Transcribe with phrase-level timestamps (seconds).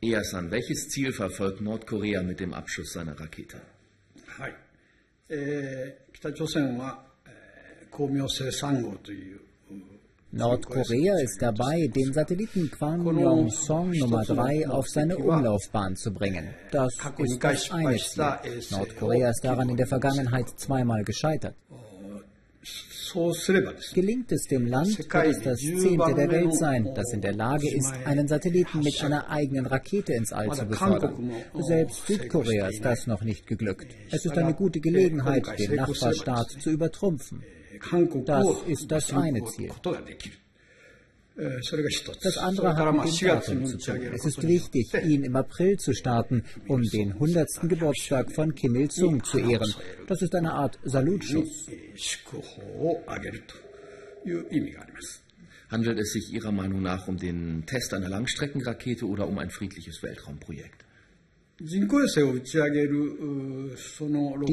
[0.00, 3.60] Easan, welches Ziel verfolgt Nordkorea mit dem Abschuss seiner Rakete?
[4.38, 4.54] はい
[5.28, 9.40] えー北朝鮮は、えー、光明星3号という
[10.34, 16.48] Nordkorea ist dabei, den Satelliten Kwangyong-song Nummer 3 auf seine Umlaufbahn zu bringen.
[16.72, 18.60] Das ist das eine Ziel.
[18.70, 21.54] Nordkorea ist daran in der Vergangenheit zweimal gescheitert.
[23.93, 27.69] Gelingt es dem Land, wird es das zehnte der Welt sein, das in der Lage
[27.73, 31.31] ist, einen Satelliten mit einer eigenen Rakete ins All zu befördern.
[31.59, 33.95] Selbst Südkorea ist das noch nicht geglückt.
[34.11, 37.43] Es ist eine gute Gelegenheit, den Nachbarstaat zu übertrumpfen.
[38.25, 39.71] Das ist das eine Ziel.
[42.21, 44.01] Das andere haben den Datum zu tun.
[44.13, 47.47] Es ist wichtig, ihn im April zu starten, um den 100.
[47.63, 49.73] Geburtstag von Kim Il-sung zu ehren.
[50.07, 51.67] Das ist eine Art Salutschuss.
[55.69, 60.03] Handelt es sich Ihrer Meinung nach um den Test einer Langstreckenrakete oder um ein friedliches
[60.03, 60.83] Weltraumprojekt?
[61.61, 61.83] Die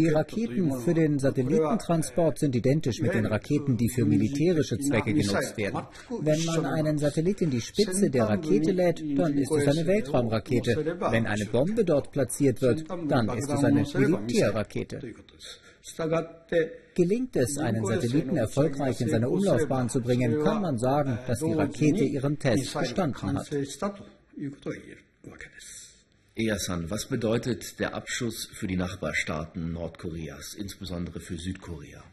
[0.09, 5.83] Raketen für den Satellitentransport sind identisch mit den Raketen, die für militärische Zwecke genutzt werden.
[6.21, 10.97] Wenn man einen Satellit in die Spitze der Rakete lädt, dann ist es eine Weltraumrakete.
[11.11, 15.01] Wenn eine Bombe dort platziert wird, dann ist es eine Militärrakete.
[16.97, 21.53] Gelingt es, einen Satelliten erfolgreich in seine Umlaufbahn zu bringen, kann man sagen, dass die
[21.53, 23.49] Rakete ihren Test bestanden hat.
[26.39, 32.05] Eyasan, was bedeutet der Abschuss für die Nachbarstaaten Nordkoreas, insbesondere für Südkorea?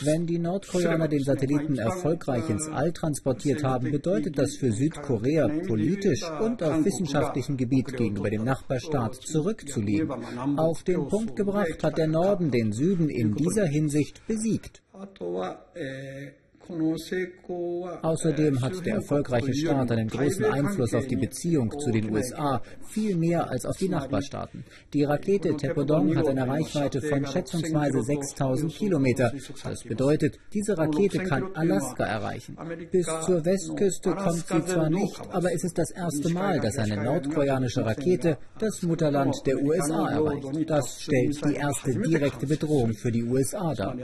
[0.00, 6.28] Wenn die Nordkoreaner den Satelliten erfolgreich ins All transportiert haben, bedeutet das für Südkorea politisch
[6.40, 10.10] und auf wissenschaftlichem Gebiet gegenüber dem Nachbarstaat zurückzuliegen.
[10.58, 14.82] Auf den Punkt gebracht hat der Norden den Süden in dieser Hinsicht besiegt.
[18.02, 23.16] Außerdem hat der erfolgreiche Staat einen großen Einfluss auf die Beziehung zu den USA, viel
[23.16, 24.64] mehr als auf die Nachbarstaaten.
[24.92, 29.32] Die Rakete Tepodon hat eine Reichweite von schätzungsweise 6000 Kilometer.
[29.64, 32.56] Das bedeutet, diese Rakete kann Alaska erreichen.
[32.90, 37.02] Bis zur Westküste kommt sie zwar nicht, aber es ist das erste Mal, dass eine
[37.02, 40.70] nordkoreanische Rakete das Mutterland der USA erreicht.
[40.70, 43.96] Das stellt die erste direkte Bedrohung für die USA dar.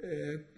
[0.00, 0.52] えー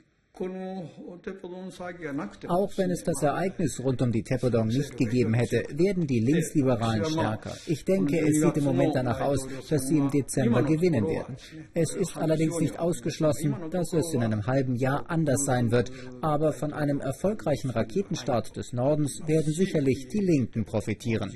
[2.48, 7.06] auch wenn es das Ereignis rund um die Tepodom nicht gegeben hätte, werden die Linksliberalen
[7.06, 7.56] stärker.
[7.68, 11.36] Ich denke, es sieht im Moment danach aus, dass sie im Dezember gewinnen werden.
[11.74, 15.92] Es ist allerdings nicht ausgeschlossen, dass es in einem halben Jahr anders sein wird.
[16.22, 21.32] Aber von einem erfolgreichen Raketenstart des Nordens werden sicherlich die Linken profitieren.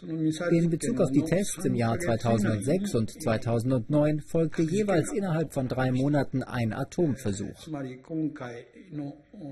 [0.00, 5.90] In Bezug auf die Tests im Jahr 2006 und 2009 folgte jeweils innerhalb von drei
[5.90, 7.68] Monaten ein Atomversuch.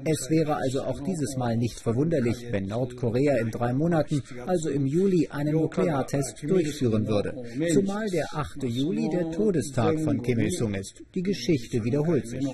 [0.04, 4.86] Es wäre also auch dieses Mal nicht verwunderlich, wenn Nordkorea in drei Monaten, also im
[4.86, 7.34] Juli, einen Nukleartest durchführen würde.
[7.72, 8.62] Zumal der 8.
[8.64, 11.02] Juli der Todestag von Kim Il-sung ist.
[11.14, 12.46] Die Geschichte wiederholt sich.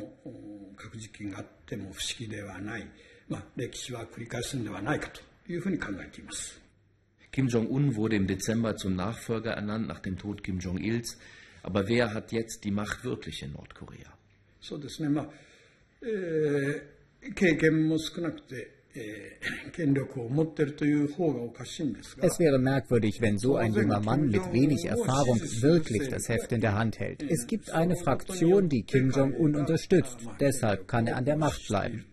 [7.31, 11.18] Kim Jong-un wurde im Dezember zum Nachfolger ernannt nach dem Tod Kim Jong-ils.
[11.63, 14.13] Aber wer hat jetzt die Macht wirklich in Nordkorea?
[14.60, 15.28] そうですね、まあ
[16.01, 16.98] えー
[17.36, 18.78] 経験も少なくて、
[22.22, 26.62] Es wäre merkwürdig, wenn so ein junger Mann mit wenig Erfahrung wirklich das Heft in
[26.62, 27.22] der Hand hält.
[27.24, 30.18] Es gibt eine Fraktion, die Kim Jong-un unterstützt.
[30.39, 32.06] Deshalb kann er an der Macht bleiben.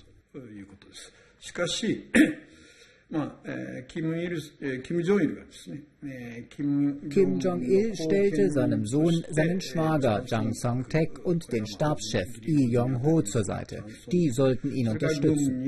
[7.09, 13.43] Kim Jong-il stellte seinem Sohn seinen Schwager Jang Song-taek und den Stabschef Lee Yong-ho zur
[13.43, 13.83] Seite.
[14.11, 15.63] Die sollten ihn unterstützen.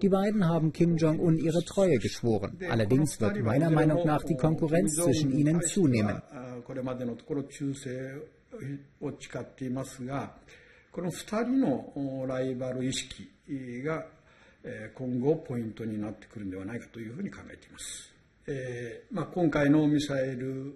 [0.00, 2.58] Die beiden haben Kim Jong-un ihre Treue geschworen.
[2.70, 6.22] Allerdings wird meiner Meinung nach die Konkurrenz zwischen ihnen zunehmen.
[10.92, 11.12] この2
[11.44, 13.28] 人のライバル意識
[13.84, 14.04] が
[14.94, 18.12] 今後ポイントになってくるんではないかというふうに考えています。
[18.46, 20.74] えーまあ、今回のミサイル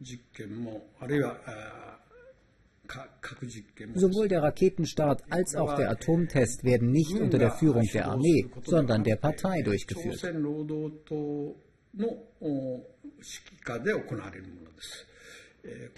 [0.00, 1.36] 実験も、あるいは
[3.94, 9.04] Sowohl der Raketenstart als auch der Atomtest werden nicht unter der Führung der Armee, sondern
[9.04, 10.22] der Partei durchgeführt.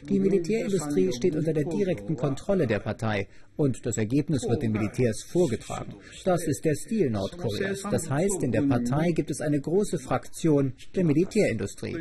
[0.08, 3.26] Die Militärindustrie steht unter der direkten Kontrolle der Partei
[3.56, 5.94] und das Ergebnis wird den Militärs vorgetragen.
[6.24, 7.82] Das ist der Stil Nordkoreas.
[7.82, 11.96] Das heißt, in der Partei gibt es eine große Fraktion der Militärindustrie.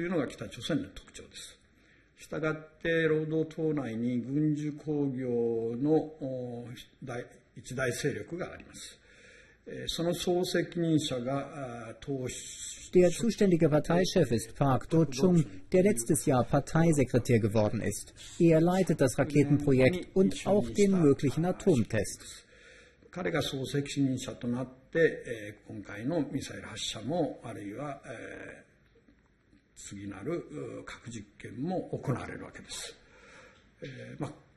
[12.93, 18.13] Der zuständige Parteichef ist Park Do-chung, der letztes Jahr Parteisekretär geworden ist.
[18.37, 22.45] Er leitet das Raketenprojekt und auch den möglichen Atomtest.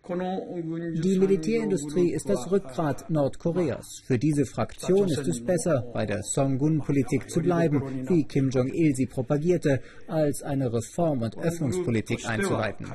[0.09, 4.03] Die Militärindustrie ist das Rückgrat Nordkoreas.
[4.07, 9.07] Für diese Fraktion ist es besser, bei der Songun-Politik zu bleiben, wie Kim Jong-il sie
[9.07, 12.87] propagierte, als eine Reform- und Öffnungspolitik einzuleiten.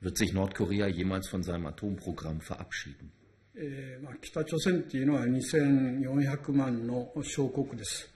[0.00, 3.12] Wird sich Nordkorea jemals von seinem Atomprogramm verabschieden?
[3.57, 8.13] えーまあ、北朝鮮っていうのは2400万の小国です。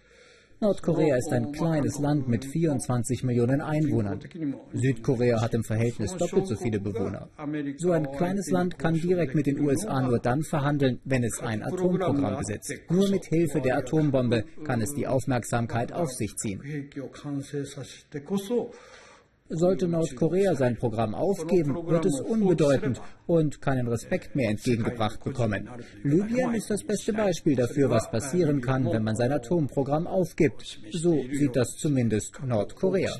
[0.59, 4.19] Nordkorea ist ein kleines Land mit 24 Millionen Einwohnern.
[4.73, 7.29] Südkorea hat im Verhältnis doppelt so viele Bewohner.
[7.77, 11.61] So ein kleines Land kann direkt mit den USA nur dann verhandeln, wenn es ein
[11.61, 12.73] Atomprogramm besitzt.
[12.89, 16.59] Nur mit Hilfe der Atombombe kann es die Aufmerksamkeit auf sich ziehen.
[19.54, 25.68] Sollte Nordkorea sein Programm aufgeben, wird es unbedeutend und keinen Respekt mehr entgegengebracht bekommen.
[26.02, 30.80] Libyen ist das beste Beispiel dafür, was passieren kann, wenn man sein Atomprogramm aufgibt.
[30.92, 33.12] So sieht das zumindest Nordkorea.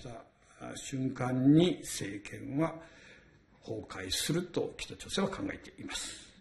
[0.77, 2.75] 瞬間に政権は
[3.65, 6.33] 崩壊すると北朝鮮は考えています。